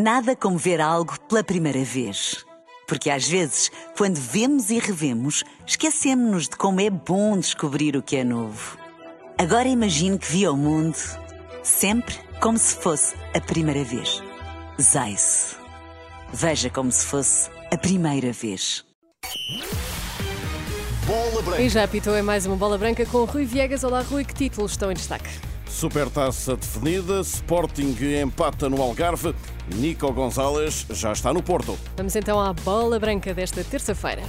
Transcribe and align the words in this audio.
Nada 0.00 0.36
como 0.36 0.56
ver 0.56 0.80
algo 0.80 1.18
pela 1.22 1.42
primeira 1.42 1.82
vez. 1.82 2.46
Porque 2.86 3.10
às 3.10 3.26
vezes, 3.26 3.68
quando 3.96 4.14
vemos 4.14 4.70
e 4.70 4.78
revemos, 4.78 5.42
esquecemos-nos 5.66 6.44
de 6.44 6.56
como 6.56 6.80
é 6.80 6.88
bom 6.88 7.36
descobrir 7.36 7.96
o 7.96 8.02
que 8.02 8.14
é 8.14 8.22
novo. 8.22 8.78
Agora 9.36 9.66
imagine 9.66 10.16
que 10.16 10.30
viu 10.30 10.52
o 10.52 10.56
mundo 10.56 10.96
sempre 11.64 12.14
como 12.40 12.56
se 12.56 12.76
fosse 12.76 13.16
a 13.34 13.40
primeira 13.40 13.82
vez. 13.82 14.22
Zais. 14.80 15.56
Veja 16.32 16.70
como 16.70 16.92
se 16.92 17.04
fosse 17.04 17.50
a 17.72 17.76
primeira 17.76 18.30
vez. 18.32 18.84
Bola 21.06 21.42
Branca. 21.42 21.60
E 21.60 21.68
já 21.68 21.82
apitou 21.82 22.16
em 22.16 22.22
mais 22.22 22.46
uma 22.46 22.54
bola 22.54 22.78
branca 22.78 23.04
com 23.04 23.24
Rui 23.24 23.44
Viegas. 23.44 23.82
Olá, 23.82 24.02
Rui, 24.02 24.24
que 24.24 24.34
títulos 24.34 24.70
estão 24.70 24.92
em 24.92 24.94
destaque? 24.94 25.47
Supertaça 25.78 26.56
definida, 26.56 27.20
Sporting 27.20 27.94
empata 28.20 28.68
no 28.68 28.82
Algarve, 28.82 29.32
Nico 29.76 30.12
Gonzalez 30.12 30.84
já 30.90 31.12
está 31.12 31.32
no 31.32 31.40
Porto. 31.40 31.78
Vamos 31.96 32.16
então 32.16 32.40
à 32.40 32.52
bola 32.52 32.98
branca 32.98 33.32
desta 33.32 33.62
terça-feira. 33.62 34.22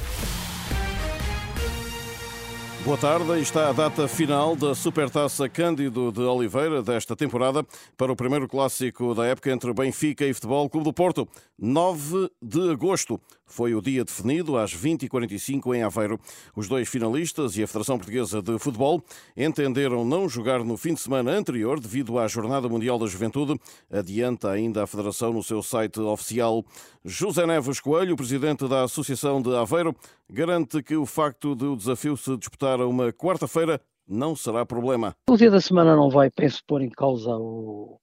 Boa 2.85 2.97
tarde, 2.97 3.41
está 3.41 3.69
a 3.69 3.73
data 3.73 4.07
final 4.07 4.55
da 4.55 4.73
Supertaça 4.73 5.49
Cândido 5.49 6.13
de 6.13 6.21
Oliveira 6.21 6.81
desta 6.81 7.13
temporada 7.13 7.63
para 7.97 8.11
o 8.11 8.15
primeiro 8.15 8.47
clássico 8.47 9.13
da 9.13 9.25
época 9.25 9.51
entre 9.51 9.73
Benfica 9.73 10.25
e 10.25 10.33
Futebol 10.33 10.69
Clube 10.69 10.85
do 10.85 10.93
Porto. 10.93 11.27
9 11.57 12.31
de 12.41 12.71
agosto 12.71 13.19
foi 13.45 13.75
o 13.75 13.81
dia 13.81 14.05
definido 14.05 14.57
às 14.57 14.73
20h45 14.73 15.75
em 15.75 15.83
Aveiro. 15.83 16.17
Os 16.55 16.69
dois 16.69 16.87
finalistas 16.87 17.57
e 17.57 17.63
a 17.63 17.67
Federação 17.67 17.97
Portuguesa 17.97 18.41
de 18.41 18.57
Futebol 18.57 19.03
entenderam 19.35 20.05
não 20.05 20.29
jogar 20.29 20.63
no 20.63 20.77
fim 20.77 20.93
de 20.93 21.01
semana 21.01 21.31
anterior 21.31 21.79
devido 21.79 22.17
à 22.17 22.27
Jornada 22.27 22.69
Mundial 22.69 22.97
da 22.97 23.07
Juventude. 23.07 23.59
Adianta 23.91 24.49
ainda 24.49 24.83
a 24.83 24.87
Federação 24.87 25.33
no 25.33 25.43
seu 25.43 25.61
site 25.61 25.99
oficial. 25.99 26.63
José 27.03 27.45
Neves 27.45 27.79
Coelho, 27.79 28.15
presidente 28.15 28.67
da 28.67 28.83
Associação 28.83 29.41
de 29.41 29.53
Aveiro, 29.55 29.95
garante 30.31 30.83
que 30.83 30.95
o 30.95 31.05
facto 31.05 31.55
de 31.55 31.65
o 31.65 31.75
desafio 31.75 32.15
se 32.15 32.37
disputar 32.37 32.79
a 32.79 32.87
uma 32.87 33.11
quarta-feira 33.11 33.81
não 34.07 34.35
será 34.35 34.65
problema. 34.65 35.15
O 35.29 35.37
dia 35.37 35.51
da 35.51 35.61
semana 35.61 35.95
não 35.95 36.09
vai, 36.09 36.29
penso, 36.29 36.63
pôr 36.65 36.81
em 36.81 36.89
causa 36.89 37.35
o, 37.35 37.99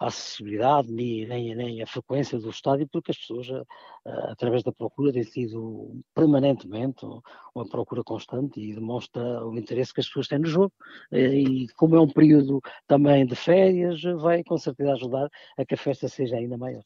a 0.00 0.06
acessibilidade 0.06 0.90
nem, 0.90 1.26
nem, 1.26 1.54
nem, 1.54 1.82
a 1.82 1.86
frequência 1.86 2.38
do 2.38 2.48
estádio, 2.48 2.88
porque 2.90 3.10
as 3.10 3.18
pessoas, 3.18 3.48
eh, 3.50 3.64
através 4.30 4.62
da 4.62 4.72
procura, 4.72 5.12
têm 5.12 5.22
sido 5.22 6.00
permanentemente 6.14 7.04
uma 7.54 7.68
procura 7.68 8.02
constante 8.02 8.58
e 8.58 8.74
demonstra 8.74 9.44
o 9.46 9.56
interesse 9.58 9.92
que 9.92 10.00
as 10.00 10.06
pessoas 10.06 10.28
têm 10.28 10.38
no 10.38 10.46
jogo. 10.46 10.72
Eh, 11.12 11.34
e 11.34 11.68
como 11.76 11.96
é 11.96 12.00
um 12.00 12.08
período 12.08 12.60
também 12.86 13.26
de 13.26 13.36
férias, 13.36 14.02
vai 14.02 14.42
com 14.42 14.56
certeza 14.56 14.94
ajudar 14.94 15.28
a 15.58 15.64
que 15.66 15.74
a 15.74 15.78
festa 15.78 16.08
seja 16.08 16.36
ainda 16.36 16.56
maior. 16.56 16.82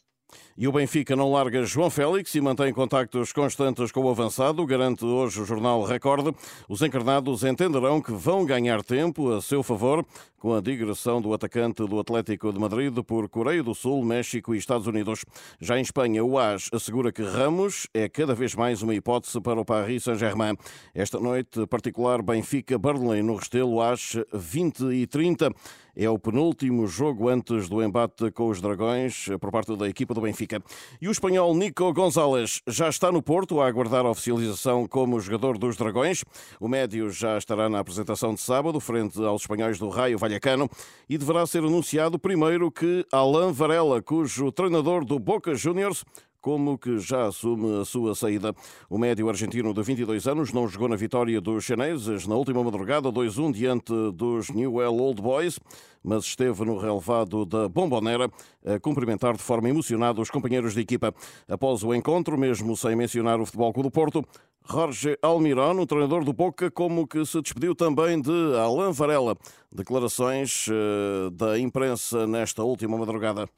E 0.56 0.68
o 0.68 0.72
Benfica 0.72 1.16
não 1.16 1.32
larga 1.32 1.64
João 1.64 1.90
Félix 1.90 2.34
e 2.34 2.40
mantém 2.40 2.72
contactos 2.72 3.32
constantes 3.32 3.90
com 3.90 4.00
o 4.00 4.10
avançado, 4.10 4.64
garante 4.64 5.04
hoje 5.04 5.40
o 5.40 5.44
jornal 5.44 5.82
Record. 5.82 6.34
Os 6.68 6.82
encarnados 6.82 7.42
entenderão 7.42 8.00
que 8.00 8.12
vão 8.12 8.44
ganhar 8.44 8.82
tempo 8.82 9.32
a 9.32 9.42
seu 9.42 9.62
favor 9.62 10.05
com 10.44 10.55
a 10.55 10.60
digressão 10.60 11.22
do 11.22 11.32
atacante 11.32 11.86
do 11.86 11.98
Atlético 11.98 12.52
de 12.52 12.58
Madrid 12.60 12.94
por 13.02 13.30
Coreia 13.30 13.62
do 13.62 13.74
Sul, 13.74 14.05
México 14.05 14.55
e 14.55 14.58
Estados 14.58 14.86
Unidos. 14.86 15.24
Já 15.58 15.78
em 15.78 15.80
Espanha, 15.80 16.22
o 16.22 16.38
AS 16.38 16.68
assegura 16.70 17.10
que 17.10 17.22
Ramos 17.22 17.88
é 17.94 18.10
cada 18.10 18.34
vez 18.34 18.55
mais 18.55 18.82
uma 18.82 18.94
hipótese 18.94 19.40
para 19.40 19.58
o 19.58 19.64
Paris 19.64 20.05
Saint-Germain. 20.05 20.55
Esta 20.94 21.18
noite, 21.18 21.66
particular 21.66 22.20
Benfica-Burnley 22.20 23.22
no 23.22 23.36
Restelo 23.36 23.80
às 23.80 24.18
20 24.34 24.92
e 24.92 25.06
30 25.06 25.50
é 25.97 26.09
o 26.09 26.19
penúltimo 26.19 26.87
jogo 26.87 27.28
antes 27.28 27.69
do 27.69 27.83
embate 27.83 28.31
com 28.31 28.48
os 28.48 28.61
Dragões 28.61 29.27
por 29.41 29.50
parte 29.50 29.77
da 29.77 29.89
equipa 29.89 30.14
do 30.14 30.20
Benfica. 30.20 30.62
E 31.01 31.09
o 31.09 31.12
espanhol 31.12 31.55
Nico 31.55 31.92
Gonzalez 31.92 32.61
já 32.67 32.89
está 32.89 33.12
no 33.12 33.23
Porto 33.23 33.61
a 33.61 33.67
aguardar 33.67 34.05
a 34.05 34.11
oficialização 34.11 34.86
como 34.86 35.20
jogador 35.20 35.59
dos 35.59 35.77
Dragões. 35.77 36.25
O 36.59 36.69
médio 36.69 37.11
já 37.11 37.39
estará 37.39 37.68
na 37.68 37.79
apresentação 37.79 38.35
de 38.35 38.41
sábado, 38.41 38.80
frente 38.80 39.23
aos 39.23 39.42
espanhóis 39.42 39.79
do 39.79 39.89
Raio 39.89 40.18
Vallecano, 40.18 40.68
e 41.08 41.17
deverá 41.17 41.46
ser 41.46 41.64
anunciado 41.64 42.18
primeiro 42.18 42.70
que 42.70 43.07
Alain 43.13 43.52
Varela, 43.52 44.02
cujo 44.02 44.51
treinador 44.51 45.05
do 45.05 45.18
Boca 45.18 45.55
Juniors 45.55 46.05
como 46.44 46.77
que 46.77 46.98
já 46.98 47.27
assume 47.27 47.80
a 47.80 47.86
sua 47.86 48.14
saída. 48.14 48.55
O 48.90 48.98
médio 48.98 49.30
argentino 49.30 49.72
de 49.72 49.82
22 49.82 50.28
anos 50.28 50.52
não 50.52 50.68
jogou 50.68 50.90
na 50.90 50.94
vitória 50.94 51.40
dos 51.40 51.64
chineses 51.64 52.27
na 52.27 52.34
última 52.34 52.62
madrugada, 52.62 53.10
2-1 53.10 53.50
diante 53.50 53.94
dos 54.12 54.50
Newell 54.50 54.94
Old 54.94 55.22
Boys, 55.22 55.58
mas 56.02 56.24
esteve 56.24 56.62
no 56.66 56.77
relevado 56.77 57.46
da 57.46 57.66
Bombonera 57.66 58.30
a 58.62 58.78
cumprimentar 58.78 59.38
de 59.38 59.42
forma 59.42 59.70
emocionada 59.70 60.20
os 60.20 60.28
companheiros 60.28 60.74
de 60.74 60.82
equipa. 60.82 61.14
Após 61.48 61.82
o 61.82 61.94
encontro, 61.94 62.36
mesmo 62.36 62.76
sem 62.76 62.94
mencionar 62.94 63.40
o 63.40 63.46
Futebol 63.46 63.72
do 63.72 63.90
Porto, 63.90 64.22
Jorge 64.70 65.16
Almirón, 65.22 65.80
o 65.80 65.86
treinador 65.86 66.26
do 66.26 66.34
Boca, 66.34 66.70
como 66.70 67.06
que 67.06 67.24
se 67.24 67.40
despediu 67.40 67.74
também 67.74 68.20
de 68.20 68.30
Alain 68.62 68.92
Varela. 68.92 69.34
Declarações 69.72 70.66
uh, 70.68 71.30
da 71.30 71.58
imprensa 71.58 72.26
nesta 72.26 72.62
última 72.62 72.98
madrugada. 72.98 73.48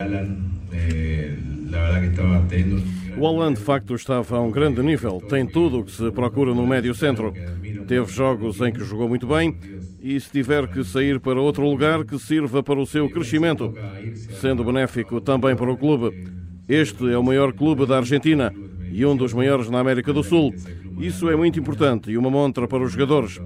Eh, 1.76 3.18
o 3.18 3.26
Alan, 3.26 3.52
de 3.52 3.60
facto, 3.60 3.94
estava 3.94 4.36
a 4.36 4.40
um 4.40 4.50
grande 4.50 4.82
nível. 4.82 5.22
Tem 5.26 5.46
tudo 5.46 5.80
o 5.80 5.84
que 5.84 5.92
se 5.92 6.10
procura 6.10 6.54
no 6.54 6.66
médio 6.66 6.94
centro. 6.94 7.32
Teve 7.86 8.12
jogos 8.12 8.60
em 8.60 8.72
que 8.72 8.84
jogou 8.84 9.08
muito 9.08 9.26
bem 9.26 9.56
e, 10.02 10.18
se 10.20 10.30
tiver 10.30 10.66
que 10.68 10.84
sair 10.84 11.18
para 11.20 11.40
outro 11.40 11.68
lugar, 11.68 12.04
que 12.04 12.18
sirva 12.18 12.62
para 12.62 12.78
o 12.78 12.86
seu 12.86 13.08
crescimento, 13.08 13.72
sendo 14.40 14.64
benéfico 14.64 15.20
também 15.20 15.56
para 15.56 15.70
o 15.70 15.76
clube. 15.76 16.26
Este 16.68 17.10
é 17.10 17.16
o 17.16 17.22
maior 17.22 17.52
clube 17.52 17.86
da 17.86 17.98
Argentina 17.98 18.52
e 18.90 19.04
um 19.06 19.16
dos 19.16 19.32
maiores 19.32 19.70
na 19.70 19.78
América 19.78 20.12
do 20.12 20.22
Sul. 20.22 20.54
Isso 20.98 21.28
é 21.30 21.36
muito 21.36 21.58
importante 21.58 22.10
e 22.10 22.18
uma 22.18 22.30
montra 22.30 22.66
para 22.66 22.82
os 22.82 22.92
jogadores. 22.92 23.40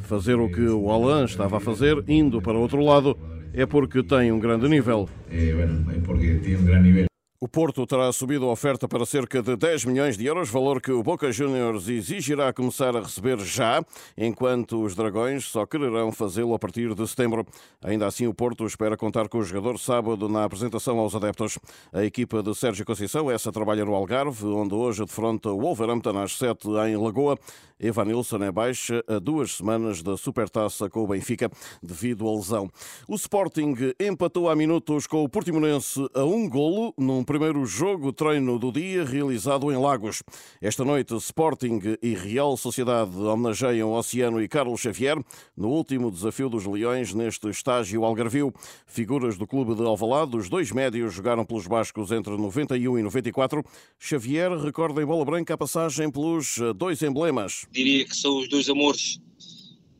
Fazer 0.00 0.36
o 0.36 0.48
que 0.48 0.60
o 0.60 0.90
Alain 0.90 1.24
estava 1.24 1.56
a 1.56 1.60
fazer, 1.60 2.02
indo 2.06 2.40
para 2.40 2.58
outro 2.58 2.84
lado, 2.84 3.16
é 3.52 3.64
porque 3.64 4.02
tem 4.02 4.30
um 4.30 4.38
grande 4.38 4.68
nível. 4.68 5.08
É, 5.30 5.52
bueno, 5.52 5.90
é 5.90 5.98
porque 6.00 6.34
tem 6.34 6.56
um 6.56 6.64
grande 6.64 6.88
nível. 6.88 7.15
O 7.46 7.48
Porto 7.48 7.86
terá 7.86 8.12
subido 8.12 8.44
a 8.46 8.50
oferta 8.50 8.88
para 8.88 9.06
cerca 9.06 9.40
de 9.40 9.54
10 9.54 9.84
milhões 9.84 10.18
de 10.18 10.26
euros, 10.26 10.50
valor 10.50 10.82
que 10.82 10.90
o 10.90 11.00
Boca 11.00 11.30
Juniors 11.30 11.88
exigirá 11.88 12.52
começar 12.52 12.96
a 12.96 13.00
receber 13.00 13.38
já, 13.38 13.84
enquanto 14.18 14.82
os 14.82 14.96
Dragões 14.96 15.44
só 15.44 15.64
quererão 15.64 16.10
fazê-lo 16.10 16.54
a 16.54 16.58
partir 16.58 16.92
de 16.92 17.06
setembro. 17.06 17.46
Ainda 17.84 18.04
assim, 18.04 18.26
o 18.26 18.34
Porto 18.34 18.66
espera 18.66 18.96
contar 18.96 19.28
com 19.28 19.38
o 19.38 19.44
jogador 19.44 19.78
sábado 19.78 20.28
na 20.28 20.42
apresentação 20.42 20.98
aos 20.98 21.14
adeptos. 21.14 21.56
A 21.92 22.04
equipa 22.04 22.42
de 22.42 22.52
Sérgio 22.52 22.84
Conceição, 22.84 23.30
essa 23.30 23.52
trabalha 23.52 23.84
no 23.84 23.94
Algarve, 23.94 24.44
onde 24.46 24.74
hoje 24.74 25.04
defronta 25.04 25.48
o 25.48 25.60
Wolverhampton 25.60 26.18
às 26.18 26.36
7 26.36 26.66
em 26.88 26.96
Lagoa. 26.96 27.38
Evanilson 27.78 28.42
é 28.42 28.50
baixa 28.50 29.04
a 29.06 29.18
duas 29.18 29.56
semanas 29.56 30.02
da 30.02 30.16
Supertaça 30.16 30.88
com 30.88 31.04
o 31.04 31.06
Benfica 31.06 31.50
devido 31.82 32.26
à 32.26 32.34
lesão. 32.34 32.70
O 33.06 33.14
Sporting 33.16 33.74
empatou 34.00 34.48
há 34.48 34.56
minutos 34.56 35.06
com 35.06 35.22
o 35.22 35.28
Portimonense 35.28 36.08
a 36.14 36.24
um 36.24 36.48
golo 36.48 36.94
num 36.96 37.22
primeiro 37.36 37.66
jogo 37.66 38.14
treino 38.14 38.58
do 38.58 38.72
dia 38.72 39.04
realizado 39.04 39.70
em 39.70 39.76
Lagos. 39.76 40.22
Esta 40.58 40.82
noite, 40.86 41.14
Sporting 41.16 41.80
e 42.02 42.14
Real 42.14 42.56
Sociedade 42.56 43.14
homenageiam 43.14 43.92
Oceano 43.92 44.40
e 44.40 44.48
Carlos 44.48 44.80
Xavier 44.80 45.22
no 45.54 45.68
último 45.68 46.10
desafio 46.10 46.48
dos 46.48 46.64
Leões 46.64 47.12
neste 47.12 47.46
estágio 47.50 48.06
algarvio. 48.06 48.54
Figuras 48.86 49.36
do 49.36 49.46
clube 49.46 49.74
de 49.74 49.82
Alvalade, 49.82 50.34
os 50.34 50.48
dois 50.48 50.72
médios 50.72 51.12
jogaram 51.12 51.44
pelos 51.44 51.66
bascos 51.66 52.10
entre 52.10 52.34
91 52.34 52.98
e 53.00 53.02
94. 53.02 53.62
Xavier 53.98 54.52
recorda 54.52 55.02
em 55.02 55.04
bola 55.04 55.26
branca 55.26 55.52
a 55.52 55.58
passagem 55.58 56.10
pelos 56.10 56.56
dois 56.74 57.02
emblemas. 57.02 57.66
Diria 57.70 58.06
que 58.06 58.16
são 58.16 58.38
os 58.38 58.48
dois 58.48 58.66
amores 58.70 59.20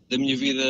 da 0.09 0.17
minha 0.17 0.39
vida 0.39 0.65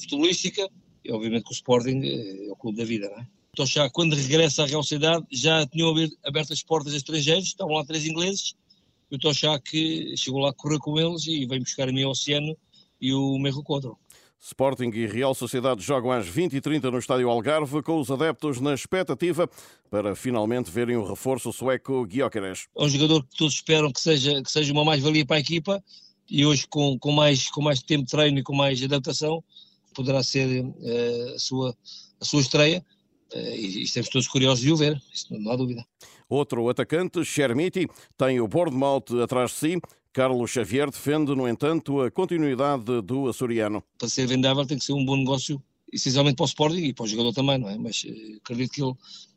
futebolística 0.00 0.68
e 1.04 1.12
obviamente 1.12 1.44
que 1.44 1.52
o 1.52 1.54
Sporting 1.54 2.00
é 2.02 2.50
o 2.50 2.56
clube 2.56 2.76
da 2.76 2.84
vida, 2.84 3.08
não 3.08 3.18
é? 3.18 3.37
Tochá, 3.58 3.90
quando 3.90 4.14
regressa 4.14 4.62
à 4.62 4.66
Real 4.66 4.84
Sociedade, 4.84 5.26
já 5.32 5.66
tinham 5.66 5.92
aberto 6.24 6.52
as 6.52 6.62
portas 6.62 6.94
a 6.94 6.96
estrangeiros, 6.96 7.46
estavam 7.46 7.74
lá 7.74 7.84
três 7.84 8.06
ingleses, 8.06 8.54
e 9.10 9.16
o 9.16 9.18
Tochá 9.18 9.58
que 9.58 10.16
chegou 10.16 10.38
lá 10.38 10.50
a 10.50 10.52
correr 10.52 10.78
com 10.78 10.96
eles 10.96 11.26
e 11.26 11.44
vem 11.44 11.58
buscar 11.58 11.88
a 11.88 11.92
mim 11.92 12.04
Oceano 12.04 12.56
e 13.00 13.12
o 13.12 13.36
Merro 13.36 13.64
Quadro. 13.64 13.98
Sporting 14.40 14.90
e 14.94 15.06
Real 15.08 15.34
Sociedade 15.34 15.82
jogam 15.82 16.12
às 16.12 16.28
20h30 16.28 16.84
no 16.84 17.00
Estádio 17.00 17.28
Algarve, 17.28 17.82
com 17.82 17.98
os 17.98 18.08
adeptos 18.12 18.60
na 18.60 18.74
expectativa 18.74 19.50
para 19.90 20.14
finalmente 20.14 20.70
verem 20.70 20.96
o 20.96 21.04
reforço 21.04 21.52
sueco 21.52 22.06
Gyökeres. 22.06 22.68
É 22.76 22.84
um 22.84 22.88
jogador 22.88 23.24
que 23.24 23.36
todos 23.36 23.54
esperam 23.54 23.90
que 23.90 24.00
seja, 24.00 24.40
que 24.40 24.52
seja 24.52 24.72
uma 24.72 24.84
mais-valia 24.84 25.26
para 25.26 25.34
a 25.34 25.40
equipa 25.40 25.82
e 26.30 26.46
hoje 26.46 26.64
com, 26.68 26.96
com, 26.96 27.10
mais, 27.10 27.50
com 27.50 27.60
mais 27.60 27.82
tempo 27.82 28.04
de 28.04 28.10
treino 28.12 28.38
e 28.38 28.42
com 28.44 28.54
mais 28.54 28.80
adaptação 28.80 29.42
poderá 29.96 30.22
ser 30.22 30.64
uh, 30.64 31.34
a, 31.34 31.38
sua, 31.40 31.76
a 32.20 32.24
sua 32.24 32.40
estreia 32.40 32.84
e 33.34 33.82
estamos 33.82 34.08
todos 34.08 34.28
curiosos 34.28 34.64
de 34.64 34.72
o 34.72 34.76
ver, 34.76 35.00
isso 35.12 35.26
não 35.36 35.52
há 35.52 35.56
dúvida. 35.56 35.84
Outro 36.28 36.68
atacante, 36.68 37.24
Chermiti, 37.24 37.88
tem 38.16 38.40
o 38.40 38.48
Bournemouth 38.48 39.22
atrás 39.22 39.50
de 39.52 39.56
si. 39.56 39.80
Carlos 40.12 40.50
Xavier 40.50 40.90
defende, 40.90 41.34
no 41.34 41.48
entanto, 41.48 42.00
a 42.02 42.10
continuidade 42.10 43.00
do 43.02 43.28
açoriano. 43.28 43.82
Para 43.98 44.08
ser 44.08 44.26
vendável 44.26 44.66
tem 44.66 44.78
que 44.78 44.84
ser 44.84 44.92
um 44.92 45.04
bom 45.04 45.16
negócio, 45.16 45.62
essencialmente 45.92 46.36
para 46.36 46.44
o 46.44 46.46
Sporting 46.46 46.82
e 46.82 46.92
para 46.92 47.04
o 47.04 47.06
jogador 47.06 47.32
também, 47.32 47.58
não 47.58 47.68
é? 47.68 47.78
Mas 47.78 48.04
eh, 48.06 48.36
acredito 48.42 48.72
que 48.72 48.82
ele 48.82 48.94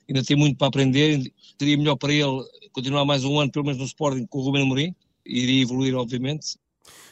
ainda 0.10 0.24
tem 0.24 0.36
muito 0.36 0.58
para 0.58 0.68
aprender, 0.68 1.32
seria 1.58 1.78
melhor 1.78 1.96
para 1.96 2.12
ele 2.12 2.44
continuar 2.74 3.06
mais 3.06 3.24
um 3.24 3.40
ano, 3.40 3.52
pelo 3.52 3.66
menos 3.66 3.80
no 3.80 3.86
Sporting, 3.86 4.26
com 4.26 4.40
o 4.40 4.42
Ruben 4.42 4.64
Amorim, 4.64 4.96
iria 5.26 5.62
evoluir, 5.62 5.96
obviamente, 5.96 6.58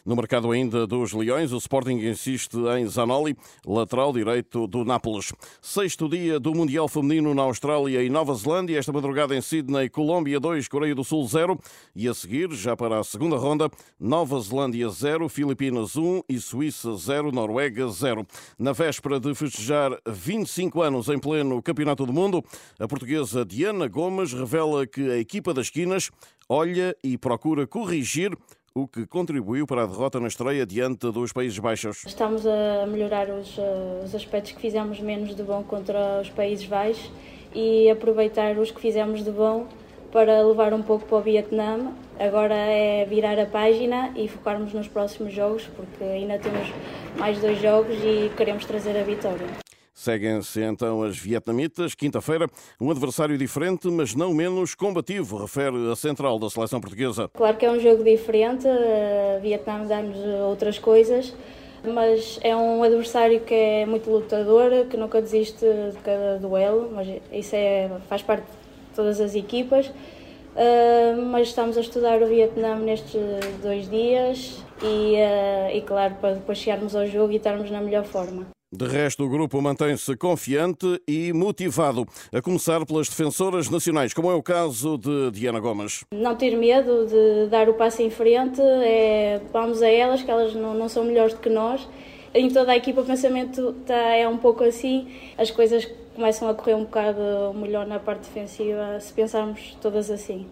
no 0.06 0.16
mercado 0.16 0.50
ainda 0.52 0.88
dos 0.88 1.14
Leões, 1.14 1.52
o 1.52 1.58
Sporting 1.58 1.98
insiste 1.98 2.56
em 2.78 2.88
Zanoli, 2.88 3.38
lateral 3.66 4.14
direito 4.14 4.66
do 4.66 4.84
Nápoles. 4.84 5.32
Sexto 5.62 6.10
dia 6.10 6.40
do 6.40 6.54
Mundial 6.54 6.88
Feminino 6.88 7.34
na 7.36 7.44
Austrália 7.44 8.02
e 8.02 8.10
Nova 8.10 8.34
Zelândia. 8.34 8.80
Esta 8.80 8.92
madrugada 8.92 9.36
em 9.36 9.42
Sydney, 9.42 9.90
Colômbia 9.90 10.40
2, 10.40 10.68
Coreia 10.68 10.96
do 10.96 11.04
Sul 11.04 11.28
0. 11.28 11.60
E 11.96 12.08
a 12.08 12.14
seguir, 12.14 12.52
já 12.54 12.76
para 12.76 13.00
a 13.00 13.04
segunda 13.04 13.38
ronda, 13.38 13.70
Nova 14.00 14.40
Zelândia 14.40 14.90
0, 14.90 15.30
Filipinas 15.30 15.96
1 15.96 16.24
e 16.28 16.40
Suíça 16.40 16.96
0, 16.96 17.32
Noruega 17.32 17.88
0. 17.88 18.26
Na 18.58 18.72
véspera 18.72 19.20
de 19.20 19.36
festejar 19.36 19.92
25 20.08 20.82
anos 20.82 21.10
em 21.10 21.20
pleno 21.20 21.62
Campeonato 21.62 22.06
do 22.06 22.14
Mundo, 22.14 22.44
a 22.80 22.88
portuguesa 22.88 23.46
Diana 23.46 23.88
Gomes 23.88 24.34
revela 24.34 24.88
que 24.88 25.12
a 25.12 25.18
equipa 25.18 25.54
das 25.54 25.68
esquinas 25.68 26.10
olha 26.50 26.96
e 27.04 27.16
procura 27.16 27.68
corrigir 27.68 28.36
o 28.80 28.88
que 28.88 29.06
contribuiu 29.06 29.68
para 29.68 29.84
a 29.84 29.86
derrota 29.86 30.20
na 30.20 30.28
estreia 30.28 30.66
diante 30.66 31.12
dos 31.12 31.34
Países 31.34 31.60
Baixos. 31.60 32.04
Estamos 32.06 32.46
a 32.46 32.86
melhorar 32.88 33.30
os, 33.30 33.58
eh, 33.58 34.02
os 34.06 34.16
aspectos 34.16 34.54
que 34.54 34.62
fizemos 34.62 35.00
menos 35.02 35.36
de 35.36 35.44
bom 35.44 35.64
contra 35.64 36.22
os 36.22 36.30
Países 36.30 36.66
Baixos 36.66 37.12
e 37.54 37.90
aproveitar 37.90 38.58
os 38.58 38.72
que 38.72 38.80
fizemos 38.80 39.24
de 39.24 39.32
bom 39.32 39.68
para 40.12 40.42
levar 40.42 40.74
um 40.74 40.82
pouco 40.82 41.06
para 41.06 41.18
o 41.18 41.22
Vietnã. 41.22 41.94
Agora 42.18 42.56
é 42.56 43.06
virar 43.06 43.38
a 43.38 43.46
página 43.46 44.12
e 44.16 44.28
focarmos 44.28 44.74
nos 44.74 44.88
próximos 44.88 45.34
jogos, 45.34 45.68
porque 45.76 46.04
ainda 46.04 46.40
temos 46.40 46.72
mais 47.18 47.40
dois 47.40 47.62
jogos 47.62 47.98
e 48.04 48.32
queremos 48.36 48.66
trazer 48.66 48.98
a 48.98 49.04
vitória. 49.04 49.69
Seguem-se 50.00 50.62
então 50.62 51.04
as 51.04 51.18
vietnamitas. 51.18 51.94
Quinta-feira, 51.94 52.48
um 52.80 52.90
adversário 52.90 53.38
diferente, 53.38 53.90
mas 53.90 54.16
não 54.16 54.34
menos 54.34 54.74
combativo, 54.74 55.36
refere 55.36 55.92
a 55.92 55.96
central 55.96 56.40
da 56.40 56.50
seleção 56.50 56.80
portuguesa. 56.80 57.30
Claro 57.34 57.58
que 57.58 57.66
é 57.66 57.70
um 57.70 57.78
jogo 57.82 58.02
diferente. 58.02 58.66
A 58.66 59.40
Vietnã 59.40 59.86
dá-nos 59.86 60.16
outras 60.48 60.80
coisas, 60.80 61.36
mas 61.84 62.40
é 62.42 62.56
um 62.56 62.82
adversário 62.82 63.42
que 63.42 63.54
é 63.54 63.86
muito 63.86 64.10
lutador, 64.10 64.86
que 64.90 64.96
nunca 64.96 65.22
desiste 65.22 65.66
de 65.66 65.98
cada 66.02 66.38
duelo. 66.40 66.90
Mas 66.96 67.22
isso 67.34 67.58
é, 67.58 67.92
faz 68.08 68.22
parte 68.22 68.44
de 68.46 68.96
todas 68.96 69.20
as 69.20 69.36
equipas. 69.36 69.88
Uh, 69.88 71.22
mas 71.30 71.50
estamos 71.50 71.78
a 71.78 71.82
estudar 71.82 72.24
o 72.24 72.26
Vietnã 72.26 72.80
nestes 72.80 73.22
dois 73.62 73.90
dias 73.90 74.64
e, 74.82 75.16
uh, 75.16 75.76
e, 75.76 75.82
claro, 75.82 76.16
para 76.22 76.36
depois 76.36 76.58
chegarmos 76.58 76.96
ao 76.96 77.06
jogo 77.06 77.34
e 77.34 77.36
estarmos 77.36 77.70
na 77.70 77.82
melhor 77.82 78.06
forma. 78.06 78.48
De 78.72 78.86
resto, 78.86 79.24
o 79.24 79.30
grupo 79.30 79.60
mantém-se 79.60 80.16
confiante 80.16 81.02
e 81.08 81.34
motivado, 81.34 82.06
a 82.32 82.40
começar 82.40 82.86
pelas 82.86 83.10
defensoras 83.10 83.68
nacionais, 83.68 84.14
como 84.14 84.30
é 84.30 84.36
o 84.36 84.44
caso 84.44 84.96
de 84.96 85.32
Diana 85.32 85.60
Gomes. 85.60 86.06
Não 86.14 86.36
ter 86.36 86.56
medo 86.56 87.08
de 87.08 87.50
dar 87.50 87.68
o 87.68 87.74
passo 87.74 88.04
em 88.04 88.12
frente, 88.12 88.62
é, 88.62 89.42
vamos 89.52 89.82
a 89.82 89.90
elas, 89.90 90.22
que 90.22 90.30
elas 90.30 90.54
não, 90.54 90.76
não 90.76 90.88
são 90.88 91.04
melhores 91.04 91.34
do 91.34 91.40
que 91.40 91.50
nós. 91.50 91.88
Em 92.32 92.48
toda 92.50 92.72
a 92.72 92.78
equipa 92.78 93.02
o 93.02 93.06
pensamento 93.06 93.74
tá, 93.88 93.96
é 93.96 94.28
um 94.28 94.38
pouco 94.38 94.64
assim, 94.64 95.08
as 95.36 95.50
coisas 95.50 95.88
começam 96.14 96.48
a 96.48 96.54
correr 96.54 96.76
um 96.76 96.84
bocado 96.84 97.22
melhor 97.56 97.88
na 97.88 97.98
parte 97.98 98.22
defensiva 98.22 99.00
se 99.00 99.12
pensarmos 99.14 99.76
todas 99.82 100.12
assim. 100.12 100.46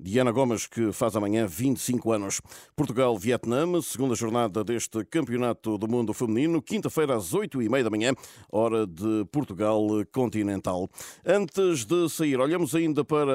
Diana 0.00 0.30
Gomes, 0.30 0.66
que 0.66 0.92
faz 0.92 1.16
amanhã 1.16 1.44
25 1.44 2.12
anos. 2.12 2.40
Portugal-Vietnã, 2.76 3.80
segunda 3.82 4.14
jornada 4.14 4.62
deste 4.62 5.04
Campeonato 5.04 5.76
do 5.76 5.88
Mundo 5.88 6.14
Feminino, 6.14 6.62
quinta-feira 6.62 7.16
às 7.16 7.34
8 7.34 7.60
e 7.60 7.68
meia 7.68 7.82
da 7.82 7.90
manhã, 7.90 8.12
hora 8.50 8.86
de 8.86 9.24
Portugal 9.32 9.80
continental. 10.12 10.88
Antes 11.26 11.84
de 11.84 12.08
sair, 12.08 12.38
olhamos 12.38 12.76
ainda 12.76 13.04
para 13.04 13.32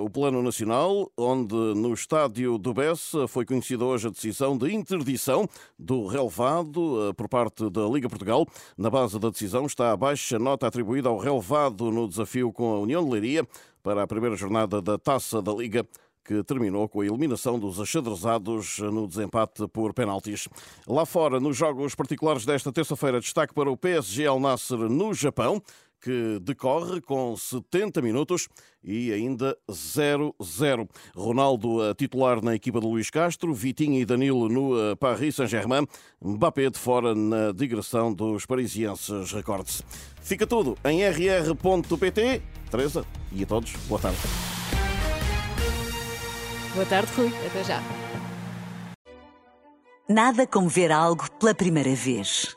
o 0.00 0.10
plano 0.10 0.42
nacional, 0.42 1.08
onde 1.16 1.54
no 1.54 1.94
estádio 1.94 2.58
do 2.58 2.74
Bessa 2.74 3.28
foi 3.28 3.44
conhecida 3.44 3.84
hoje 3.84 4.08
a 4.08 4.10
decisão 4.10 4.58
de 4.58 4.74
interdição 4.74 5.48
do 5.78 6.06
relevado 6.06 7.10
eh, 7.10 7.12
por 7.12 7.28
parte 7.28 7.70
da 7.70 7.86
Liga 7.86 8.08
Portugal. 8.08 8.44
Na 8.76 8.90
base 8.90 9.20
da 9.20 9.30
decisão 9.30 9.66
está 9.66 9.92
a 9.92 9.96
baixa 9.96 10.36
nota 10.36 10.66
atribuída 10.66 11.08
ao 11.08 11.18
relevado 11.18 11.92
no 11.92 12.08
desafio 12.08 12.52
com 12.52 12.72
a 12.72 12.80
União 12.80 13.04
de 13.04 13.10
Leiria 13.10 13.46
para 13.82 14.02
a 14.02 14.06
primeira 14.06 14.36
jornada 14.36 14.80
da 14.80 14.96
Taça 14.96 15.42
da 15.42 15.52
Liga 15.52 15.86
que 16.24 16.42
terminou 16.44 16.88
com 16.88 17.00
a 17.00 17.06
eliminação 17.06 17.58
dos 17.58 17.80
achadrezados 17.80 18.78
no 18.78 19.08
desempate 19.08 19.66
por 19.68 19.92
penaltis. 19.92 20.48
Lá 20.86 21.04
fora, 21.04 21.40
nos 21.40 21.56
jogos 21.56 21.94
particulares 21.94 22.46
desta 22.46 22.72
terça-feira, 22.72 23.20
destaque 23.20 23.52
para 23.52 23.70
o 23.70 23.76
PSG 23.76 24.26
Al 24.26 24.38
Nasser 24.38 24.78
no 24.78 25.12
Japão, 25.12 25.60
que 26.02 26.40
decorre 26.42 27.00
com 27.00 27.36
70 27.36 28.02
minutos 28.02 28.48
e 28.82 29.12
ainda 29.12 29.56
0-0. 29.70 30.88
Ronaldo 31.14 31.80
a 31.80 31.94
titular 31.94 32.42
na 32.42 32.54
equipa 32.54 32.80
de 32.80 32.86
Luís 32.86 33.08
Castro, 33.08 33.54
Vitinho 33.54 34.00
e 34.00 34.04
Danilo 34.04 34.48
no 34.48 34.76
eh, 34.78 34.96
Paris 34.96 35.36
Saint-Germain, 35.36 35.86
Mbappé 36.20 36.68
de 36.68 36.78
fora 36.78 37.14
na 37.14 37.52
digressão 37.52 38.12
dos 38.12 38.44
parisienses, 38.44 39.32
recorde-se. 39.32 39.84
Fica 40.20 40.46
tudo 40.46 40.76
em 40.84 41.02
rr.pt. 41.08 42.42
Teresa 42.70 43.06
e 43.30 43.44
a 43.44 43.46
todos, 43.46 43.72
boa 43.86 44.00
tarde. 44.00 44.18
Boa 46.74 46.86
tarde, 46.86 47.12
Rui. 47.16 47.30
Até 47.46 47.64
já. 47.64 47.82
Nada 50.08 50.46
como 50.46 50.68
ver 50.68 50.90
algo 50.90 51.30
pela 51.38 51.54
primeira 51.54 51.94
vez. 51.94 52.56